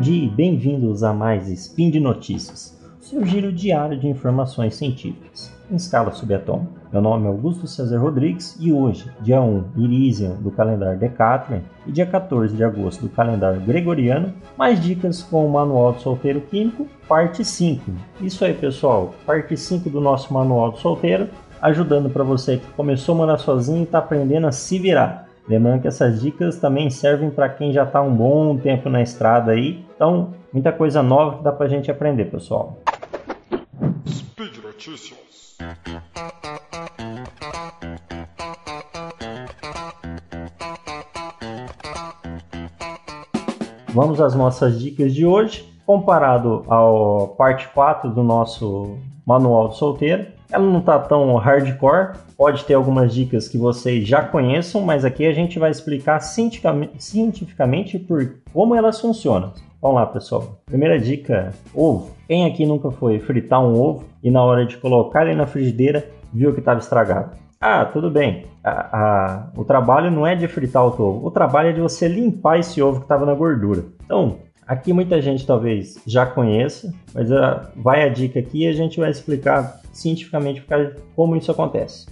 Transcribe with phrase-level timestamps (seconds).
[0.00, 5.76] dia e bem-vindos a mais Spin de Notícias, seu giro diário de informações científicas, em
[5.76, 6.80] escala subatômica.
[6.90, 11.92] Meu nome é Augusto César Rodrigues e hoje, dia 1 Irisian do calendário Decatrian e
[11.92, 16.86] dia 14 de agosto do calendário Gregoriano, mais dicas com o Manual do Solteiro Químico,
[17.06, 17.92] parte 5.
[18.22, 21.28] Isso aí, pessoal, parte 5 do nosso Manual do Solteiro,
[21.60, 25.29] ajudando para você que começou a morar sozinho e está aprendendo a se virar.
[25.50, 29.50] Lembrando que essas dicas também servem para quem já está um bom tempo na estrada
[29.50, 29.84] aí.
[29.96, 32.78] Então, muita coisa nova que dá para a gente aprender, pessoal.
[34.06, 35.58] Speed Notícias.
[43.92, 45.68] Vamos às nossas dicas de hoje.
[45.84, 48.96] Comparado ao parte 4 do nosso
[49.26, 54.22] manual do solteiro, ela não está tão hardcore, pode ter algumas dicas que vocês já
[54.22, 59.52] conheçam, mas aqui a gente vai explicar cientificamente por como elas funcionam.
[59.80, 60.60] Vamos lá, pessoal.
[60.66, 62.10] Primeira dica: ovo.
[62.26, 66.08] Quem aqui nunca foi fritar um ovo e na hora de colocar ele na frigideira
[66.32, 67.30] viu que estava estragado?
[67.60, 68.46] Ah, tudo bem.
[68.62, 72.08] A, a, o trabalho não é de fritar o ovo, o trabalho é de você
[72.08, 73.84] limpar esse ovo que estava na gordura.
[74.04, 74.38] Então,
[74.70, 79.00] aqui muita gente talvez já conheça, mas uh, vai a dica aqui e a gente
[79.00, 80.64] vai explicar cientificamente
[81.16, 82.06] como isso acontece.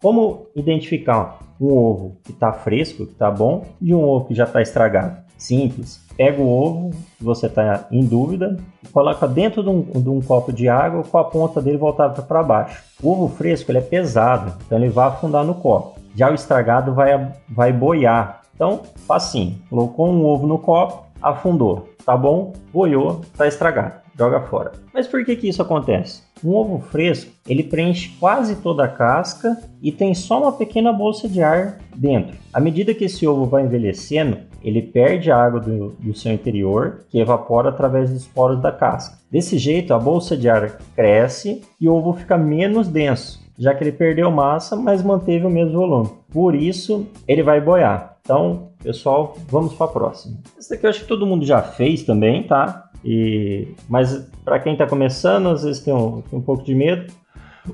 [0.00, 4.44] Como identificar um ovo que está fresco, que está bom, de um ovo que já
[4.44, 5.18] está estragado?
[5.36, 6.00] Simples.
[6.16, 8.56] Pega o ovo que você está em dúvida,
[8.90, 12.42] coloca dentro de um, de um, copo de água com a ponta dele voltada para
[12.42, 12.82] baixo.
[13.02, 16.00] O ovo fresco ele é pesado, então ele vai afundar no copo.
[16.16, 18.40] Já o estragado vai, vai boiar.
[18.54, 19.58] Então, facinho.
[19.68, 21.97] Colocou um ovo no copo, afundou.
[22.08, 22.54] Tá bom?
[22.72, 23.96] Boiou, tá estragado.
[24.18, 24.72] Joga fora.
[24.94, 26.22] Mas por que, que isso acontece?
[26.42, 31.28] Um ovo fresco, ele preenche quase toda a casca e tem só uma pequena bolsa
[31.28, 32.34] de ar dentro.
[32.50, 37.00] À medida que esse ovo vai envelhecendo, ele perde a água do, do seu interior,
[37.10, 39.18] que evapora através dos poros da casca.
[39.30, 43.84] Desse jeito, a bolsa de ar cresce e o ovo fica menos denso, já que
[43.84, 46.08] ele perdeu massa, mas manteve o mesmo volume.
[46.32, 48.16] Por isso, ele vai boiar.
[48.28, 50.36] Então, pessoal, vamos para a próxima.
[50.58, 52.90] Essa aqui eu acho que todo mundo já fez também, tá?
[53.02, 57.10] E, mas para quem está começando, às vezes tem um, tem um pouco de medo.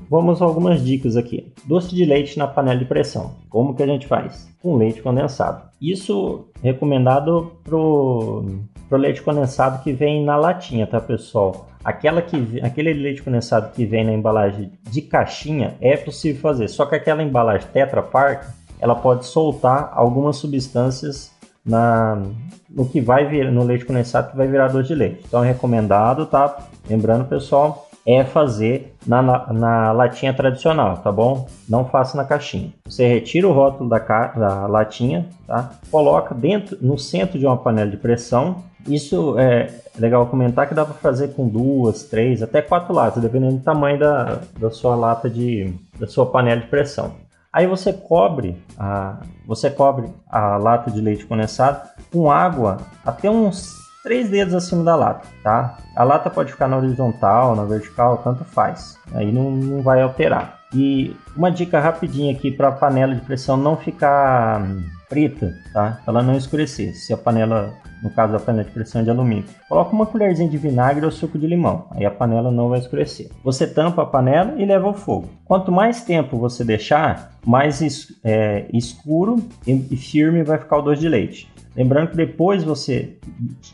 [0.09, 1.51] Vamos a algumas dicas aqui.
[1.65, 3.35] Doce de leite na panela de pressão.
[3.49, 4.49] Como que a gente faz?
[4.61, 5.61] Com leite condensado.
[5.81, 8.45] Isso recomendado pro,
[8.87, 11.67] pro leite condensado que vem na latinha, tá pessoal?
[11.83, 16.85] Aquela que, aquele leite condensado que vem na embalagem de caixinha é possível fazer, só
[16.85, 18.47] que aquela embalagem Tetra Pak
[18.79, 21.31] ela pode soltar algumas substâncias
[21.65, 22.21] na,
[22.69, 25.23] no que vai vir no leite condensado que vai virar doce de leite.
[25.27, 26.57] Então é recomendado, tá?
[26.87, 31.47] Lembrando, pessoal, é fazer na, na, na, latinha tradicional, tá bom?
[31.67, 32.71] Não faça na caixinha.
[32.85, 35.71] Você retira o rótulo da, da latinha, tá?
[35.89, 38.63] Coloca dentro, no centro de uma panela de pressão.
[38.87, 43.55] Isso é legal comentar que dá para fazer com duas, três, até quatro latas, dependendo
[43.55, 47.24] do tamanho da, da sua lata de, da sua panela de pressão.
[47.55, 49.15] Aí você cobre a,
[49.47, 53.73] você cobre a lata de leite condensado com água até uns
[54.03, 55.77] três dedos acima da lata, tá?
[55.95, 58.99] A lata pode ficar na horizontal, na vertical, tanto faz.
[59.13, 60.64] Aí não, não vai alterar.
[60.75, 64.61] E uma dica rapidinha aqui para a panela de pressão não ficar
[65.07, 66.01] preta, tá?
[66.05, 66.93] Ela não escurecer.
[66.95, 67.73] Se a panela
[68.05, 69.45] no caso da panela de pressão de alumínio.
[69.67, 73.29] Coloca uma colherzinha de vinagre ou suco de limão, aí a panela não vai escurecer.
[73.43, 75.29] Você tampa a panela e leva ao fogo.
[75.43, 77.81] Quanto mais tempo você deixar, mais
[78.23, 81.49] é, escuro e firme vai ficar o doce de leite.
[81.75, 83.17] Lembrando que depois você,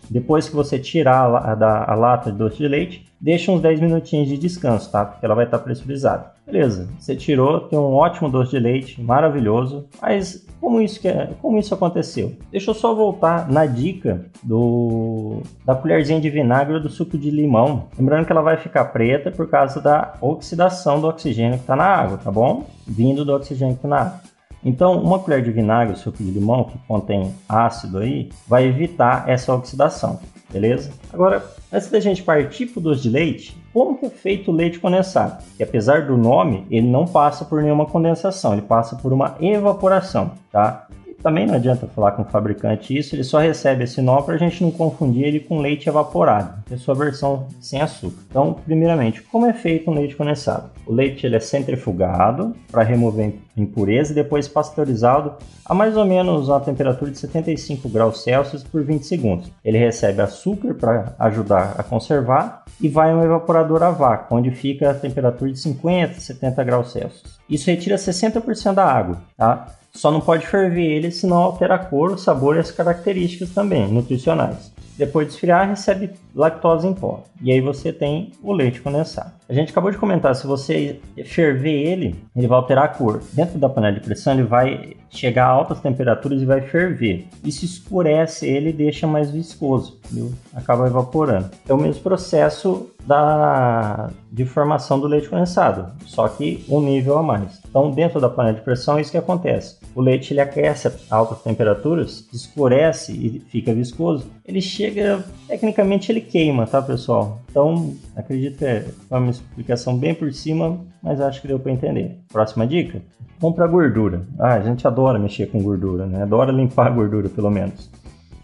[0.10, 3.80] depois que você tirar a, da, a lata de doce de leite, deixa uns 10
[3.80, 5.06] minutinhos de descanso, tá?
[5.06, 6.32] Porque ela vai estar pressurizada.
[6.52, 9.86] Beleza, você tirou, tem um ótimo doce de leite, maravilhoso.
[10.02, 12.34] Mas como isso, que é, como isso aconteceu?
[12.52, 17.32] Deixa eu só voltar na dica do da colherzinha de vinagre ou do suco de
[17.32, 17.88] limão.
[17.98, 21.86] Lembrando que ela vai ficar preta por causa da oxidação do oxigênio que está na
[21.86, 22.66] água, tá bom?
[22.86, 24.20] Vindo do oxigênio que está na água.
[24.64, 29.56] Então, uma colher de vinagre, suco de limão, que contém ácido aí, vai evitar essa
[29.56, 30.20] oxidação,
[30.52, 30.92] beleza?
[31.12, 34.54] Agora, antes da gente partir para o doce de leite, como que é feito o
[34.54, 35.44] leite condensado?
[35.58, 40.32] Que apesar do nome, ele não passa por nenhuma condensação, ele passa por uma evaporação,
[40.52, 40.88] tá?
[41.22, 44.38] Também não adianta falar com o fabricante isso, ele só recebe esse nó para a
[44.38, 48.18] gente não confundir ele com leite evaporado, que é a sua versão sem açúcar.
[48.28, 50.72] Então, primeiramente, como é feito um leite condensado?
[50.86, 55.34] O leite ele é centrifugado para remover impureza e depois pasteurizado
[55.64, 59.52] a mais ou menos uma temperatura de 75 graus Celsius por 20 segundos.
[59.64, 64.52] Ele recebe açúcar para ajudar a conservar e vai a um evaporador a vácuo, onde
[64.52, 67.40] fica a temperatura de 50, 70 graus Celsius.
[67.50, 69.68] Isso retira 60% da água, tá?
[69.94, 73.88] Só não pode ferver ele, senão altera a cor, o sabor e as características também
[73.88, 74.72] nutricionais.
[74.98, 77.24] Depois de esfriar, recebe lactose em pó.
[77.42, 79.32] E aí você tem o leite condensado.
[79.50, 83.22] A gente acabou de comentar, se você ferver ele, ele vai alterar a cor.
[83.34, 87.28] Dentro da panela de pressão, ele vai chegar a altas temperaturas e vai ferver.
[87.44, 90.32] Isso escurece ele e deixa mais viscoso, viu?
[90.54, 91.50] acaba evaporando.
[91.68, 97.24] É o mesmo processo da de formação do leite condensado, só que um nível a
[97.24, 97.60] mais.
[97.68, 99.78] Então, dentro da panela de pressão, é isso que acontece.
[99.94, 104.28] O leite ele aquece a altas temperaturas, escurece e fica viscoso.
[104.46, 107.41] Ele chega, tecnicamente ele queima, tá, pessoal?
[107.52, 112.18] Então, acredito que é uma explicação bem por cima, mas acho que deu para entender.
[112.32, 113.02] Próxima dica:
[113.42, 114.26] compra gordura.
[114.40, 116.24] Ah, a gente adora mexer com gordura, né?
[116.24, 117.92] Adora limpar a gordura, pelo menos.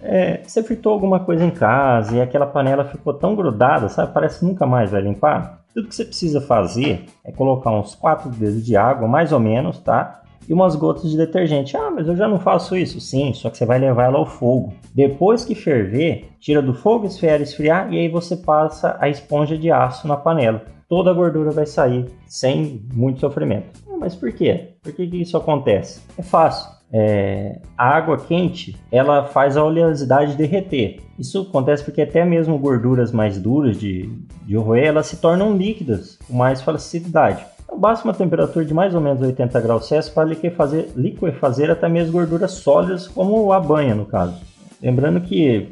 [0.01, 4.13] É, você fritou alguma coisa em casa e aquela panela ficou tão grudada, sabe?
[4.13, 5.61] Parece que nunca mais vai limpar.
[5.73, 9.79] Tudo que você precisa fazer é colocar uns 4 dedos de água, mais ou menos,
[9.79, 10.21] tá?
[10.47, 11.75] E umas gotas de detergente.
[11.77, 12.99] Ah, mas eu já não faço isso.
[12.99, 14.73] Sim, só que você vai levar ela ao fogo.
[14.93, 19.71] Depois que ferver, tira do fogo, esfriar, esfriar e aí você passa a esponja de
[19.71, 20.63] aço na panela.
[20.87, 23.67] Toda a gordura vai sair sem muito sofrimento.
[23.89, 24.75] Ah, mas por quê?
[24.81, 26.01] Por que, que isso acontece?
[26.17, 31.01] É fácil é, a água quente ela faz a oleosidade derreter.
[31.19, 34.09] Isso acontece porque até mesmo gorduras mais duras de,
[34.45, 37.45] de roer elas se tornam líquidas com mais facilidade.
[37.67, 42.13] Então, uma temperatura de mais ou menos 80 graus Celsius para liquefazer, liquefazer até mesmo
[42.13, 44.35] gorduras sólidas, como a banha no caso.
[44.81, 45.69] Lembrando que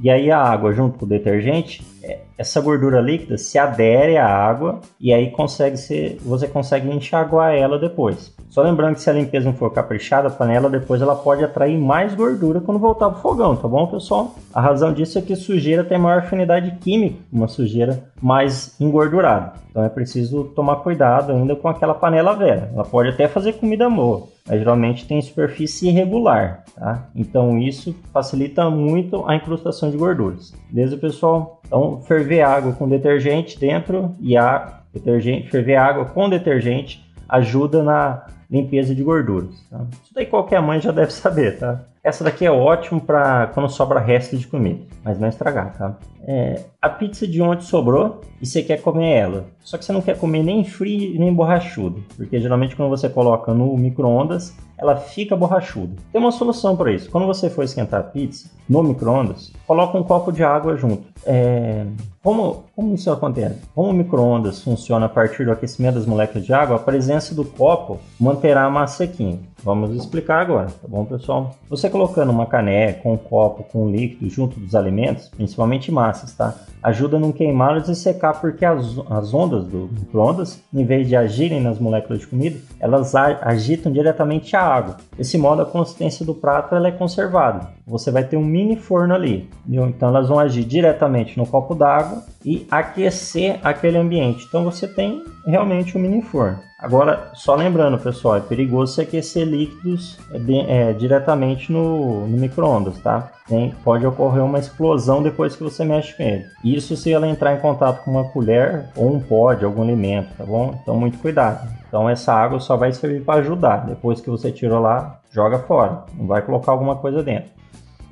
[0.00, 4.26] e aí a água junto com o detergente, é, essa gordura líquida se adere à
[4.26, 8.34] água e aí consegue ser, você consegue enxaguar ela depois.
[8.50, 11.78] Só lembrando que se a limpeza não for caprichada, a panela depois ela pode atrair
[11.78, 14.34] mais gordura quando voltar pro fogão, tá bom, pessoal?
[14.52, 19.54] A razão disso é que sujeira tem maior afinidade química, uma sujeira mais engordurada.
[19.70, 22.70] Então é preciso tomar cuidado ainda com aquela panela velha.
[22.74, 27.08] Ela pode até fazer comida boa, mas geralmente tem superfície irregular, tá?
[27.14, 30.52] Então isso facilita muito a incrustação de gorduras.
[30.70, 31.60] Beleza, pessoal?
[31.66, 38.26] Então ferver água com detergente dentro e a detergente, ferver água com detergente ajuda na
[38.50, 39.64] limpeza de gorduras.
[39.70, 39.86] Tá?
[40.02, 41.80] Isso daí qualquer mãe já deve saber, tá?
[42.04, 45.96] Essa daqui é ótimo para quando sobra resto de comida, mas não estragar, tá?
[46.24, 49.44] É, a pizza de ontem sobrou e você quer comer ela.
[49.60, 53.54] Só que você não quer comer nem frio nem borrachudo, porque geralmente quando você coloca
[53.54, 55.94] no micro-ondas, ela fica borrachuda.
[56.10, 57.08] Tem uma solução para isso.
[57.08, 61.04] Quando você for esquentar a pizza no micro-ondas, coloca um copo de água junto.
[61.24, 61.86] É,
[62.20, 63.60] como, como isso acontece?
[63.74, 67.44] Como o micro-ondas funciona a partir do aquecimento das moléculas de água, a presença do
[67.44, 69.38] copo manterá a massa sequinha.
[69.64, 71.54] Vamos explicar agora, tá bom, pessoal?
[71.70, 76.54] Você colocando uma caneca, um copo com um líquido junto dos alimentos, principalmente massas, tá?
[76.82, 81.14] Ajuda a não queimá-los e secar, porque as, as ondas do micro-ondas, em vez de
[81.14, 84.96] agirem nas moléculas de comida, elas agitam diretamente a água.
[85.16, 87.68] Desse modo, a consistência do prato ela é conservada.
[87.86, 89.86] Você vai ter um mini forno ali, viu?
[89.86, 94.44] Então elas vão agir diretamente no copo d'água e aquecer aquele ambiente.
[94.48, 96.58] Então você tem realmente um mini forno.
[96.82, 102.98] Agora, só lembrando, pessoal, é perigoso você aquecer líquidos é, é, diretamente no, no micro-ondas,
[102.98, 103.30] tá?
[103.46, 106.44] Tem, pode ocorrer uma explosão depois que você mexe com ele.
[106.64, 110.36] Isso se ela entrar em contato com uma colher ou um pó de algum alimento,
[110.36, 110.76] tá bom?
[110.82, 111.68] Então, muito cuidado.
[111.86, 113.86] Então, essa água só vai servir para ajudar.
[113.86, 116.04] Depois que você tirou lá, joga fora.
[116.14, 117.50] Não vai colocar alguma coisa dentro.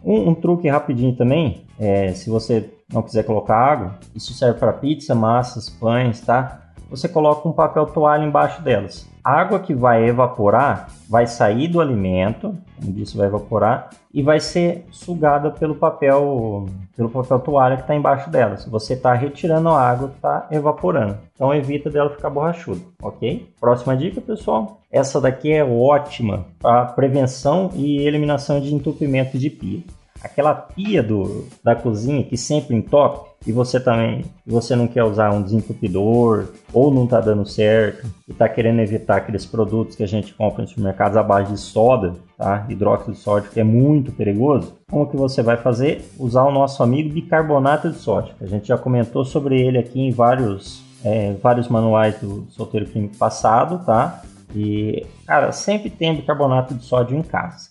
[0.05, 4.73] Um, um truque rapidinho também, é, se você não quiser colocar água, isso serve para
[4.73, 6.70] pizza, massas, pães, tá?
[6.91, 9.09] Você coloca um papel toalha embaixo delas.
[9.23, 14.41] A água que vai evaporar vai sair do alimento, como disse, vai evaporar e vai
[14.41, 16.67] ser sugada pelo papel,
[16.97, 18.65] pelo papel toalha que está embaixo delas.
[18.65, 21.19] Você está retirando a água que está evaporando.
[21.35, 23.53] Então evita dela ficar borrachuda, ok?
[23.61, 24.81] Próxima dica, pessoal.
[24.91, 29.83] Essa daqui é ótima para prevenção e eliminação de entupimento de pia
[30.23, 35.31] aquela pia do, da cozinha que sempre entope e você também você não quer usar
[35.31, 40.07] um desentupidor ou não está dando certo e está querendo evitar aqueles produtos que a
[40.07, 42.67] gente compra nos supermercados à base de soda, tá?
[42.69, 46.05] hidróxido de sódio, que é muito perigoso, como que você vai fazer?
[46.19, 48.35] Usar o nosso amigo bicarbonato de sódio.
[48.41, 53.17] A gente já comentou sobre ele aqui em vários, é, vários manuais do solteiro químico
[53.17, 54.23] passado, tá?
[54.55, 57.71] E, cara, sempre tem bicarbonato de sódio em casa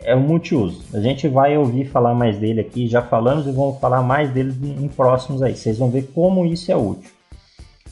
[0.00, 0.84] é um multiuso.
[0.94, 4.54] A gente vai ouvir falar mais dele aqui, já falamos e vamos falar mais dele
[4.80, 5.56] em próximos aí.
[5.56, 7.10] Vocês vão ver como isso é útil.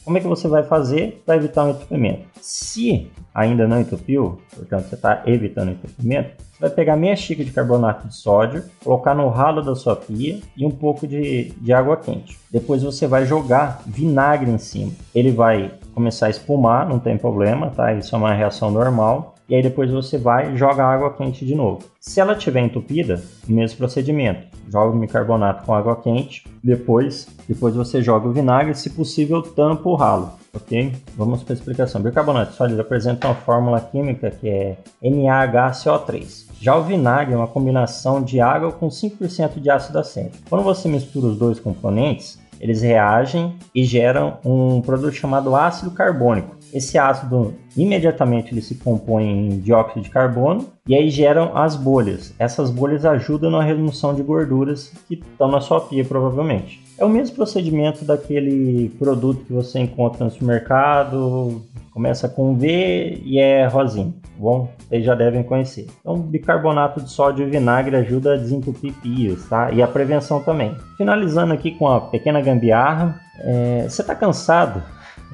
[0.07, 2.29] Como é que você vai fazer para evitar um entupimento?
[2.41, 7.51] Se ainda não entupiu, portanto você está evitando entupimento, você vai pegar meia xícara de
[7.51, 11.97] carbonato de sódio, colocar no ralo da sua pia e um pouco de, de água
[11.97, 12.39] quente.
[12.53, 14.93] Depois você vai jogar vinagre em cima.
[15.13, 17.93] Ele vai começar a espumar, não tem problema, tá?
[17.93, 21.55] Isso é uma reação normal e aí depois você vai e joga água quente de
[21.55, 21.85] novo.
[22.01, 24.47] Se ela estiver entupida, mesmo procedimento.
[24.69, 29.89] Joga o bicarbonato com água quente, depois, depois você joga o vinagre, se possível tampa
[29.89, 30.93] o ralo, ok?
[31.17, 32.03] Vamos para a explicação.
[32.03, 36.47] Bicarbonato sólido apresenta uma fórmula química que é NaHCO3.
[36.61, 40.49] Já o vinagre é uma combinação de água com 5% de ácido acético.
[40.49, 46.57] Quando você mistura os dois componentes, eles reagem e geram um produto chamado ácido carbônico.
[46.73, 52.35] Esse ácido imediatamente ele se compõe em dióxido de carbono e aí geram as bolhas.
[52.39, 56.86] Essas bolhas ajudam na remoção de gorduras que estão na sua pia provavelmente.
[56.99, 61.63] É o mesmo procedimento daquele produto que você encontra no supermercado,
[61.93, 64.71] começa com V e é rosinho, tá bom?
[64.79, 65.87] Vocês já devem conhecer.
[66.01, 69.71] Então, bicarbonato de sódio e vinagre ajuda a desentupir pias, tá?
[69.73, 70.75] E a prevenção também.
[70.97, 73.87] Finalizando aqui com a pequena gambiarra, é...
[73.89, 74.83] você está cansado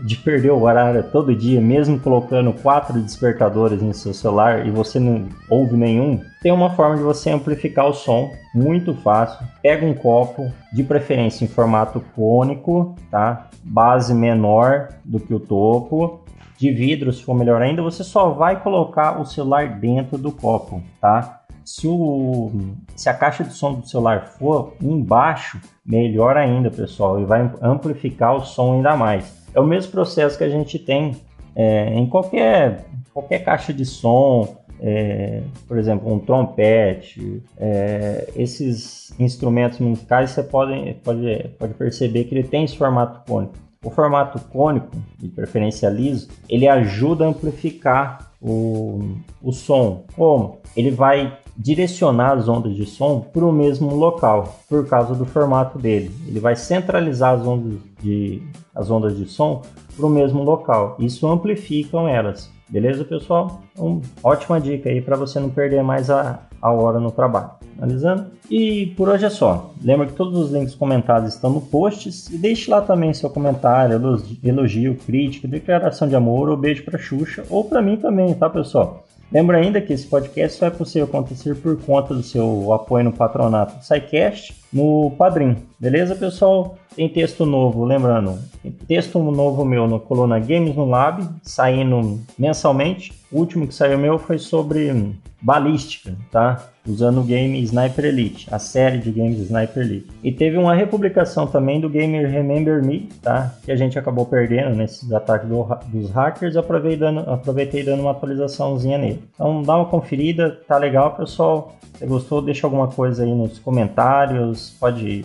[0.03, 4.99] de perder o horário todo dia, mesmo colocando quatro despertadores no seu celular e você
[4.99, 9.47] não ouve nenhum, tem uma forma de você amplificar o som muito fácil.
[9.63, 13.49] Pega um copo, de preferência em formato cônico, tá?
[13.63, 16.23] Base menor do que o topo,
[16.59, 20.81] de vidro, se for melhor ainda, você só vai colocar o celular dentro do copo,
[21.01, 21.41] tá?
[21.65, 22.51] Se, o,
[22.95, 28.35] se a caixa de som do celular for embaixo, melhor ainda, pessoal, e vai amplificar
[28.37, 29.42] o som ainda mais.
[29.55, 31.17] É o mesmo processo que a gente tem
[31.55, 39.79] é, em qualquer, qualquer caixa de som, é, por exemplo, um trompete, é, esses instrumentos
[39.79, 43.55] musicais você pode, pode, pode perceber que ele tem esse formato cônico.
[43.85, 50.05] O formato cônico, de preferência liso, ele ajuda a amplificar o, o som.
[50.17, 50.61] Como?
[50.77, 55.79] Ele vai direcionar as ondas de som para o mesmo local, por causa do formato
[55.79, 56.11] dele.
[56.27, 58.43] Ele vai centralizar as ondas de,
[58.75, 59.63] as ondas de som
[59.97, 60.97] para o mesmo local.
[60.99, 62.51] Isso amplifica elas.
[62.69, 63.61] Beleza, pessoal?
[63.73, 67.51] Então, ótima dica aí para você não perder mais a, a hora no trabalho.
[67.77, 68.27] Analisando?
[68.51, 69.73] E por hoje é só.
[69.83, 74.01] Lembra que todos os links comentados estão no posts e deixe lá também seu comentário,
[74.43, 79.05] elogio, crítica, declaração de amor ou beijo para Xuxa ou para mim também, tá, pessoal?
[79.33, 83.13] Lembra ainda que esse podcast só é possível acontecer por conta do seu apoio no
[83.13, 85.57] patronato do SciCast no Padrim.
[85.79, 86.79] Beleza, pessoal?
[86.95, 88.39] Tem texto novo, lembrando,
[88.87, 93.13] texto novo meu no Coluna Games no Lab, saindo mensalmente.
[93.31, 96.69] O último que saiu meu foi sobre balística, tá?
[96.87, 100.11] Usando o game Sniper Elite, a série de games Sniper Elite.
[100.23, 103.55] E teve uma republicação também do game Remember Me, tá?
[103.65, 108.11] Que a gente acabou perdendo nesses ataques do, dos hackers, aproveitei dando, aproveitei dando uma
[108.11, 109.23] atualizaçãozinha nele.
[109.35, 111.75] Então dá uma conferida, tá legal, pessoal.
[112.03, 115.25] Se gostou, deixa alguma coisa aí nos comentários, pode,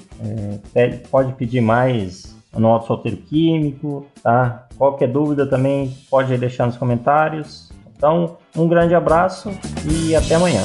[0.75, 4.67] é, pode pedir mais no Auto Solteiro Químico, tá?
[4.77, 7.71] Qualquer dúvida também pode deixar nos comentários.
[7.95, 9.49] Então, um grande abraço
[9.91, 10.61] e até amanhã.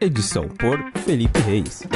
[0.00, 1.86] Edição por Felipe Reis.